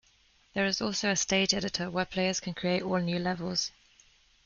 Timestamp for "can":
2.39-2.55